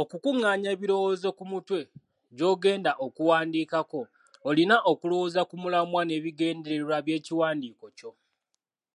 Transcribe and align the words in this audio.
Okukuŋŋaanya 0.00 0.68
ebirowoozo 0.74 1.28
ku 1.38 1.44
mutwe 1.52 1.80
gy’ogenda 2.36 2.92
okuwandiikako, 3.06 4.00
olina 4.48 4.76
okulowooza 4.90 5.42
ku 5.48 5.54
mulamwa 5.62 6.00
n’ebigendererwa 6.04 6.96
by’ekiwandiiko 7.06 7.86
kyo. 7.98 8.10